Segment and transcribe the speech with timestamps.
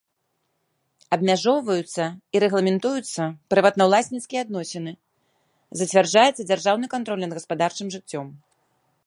[1.17, 2.03] Абмяжоўваюцца
[2.37, 3.23] і рэгламентуюцца
[3.55, 4.91] прыватнаўласніцкія адносіны,
[5.83, 8.27] зацвярджаецца дзяржаўны кантроль над гаспадарчым жыццём.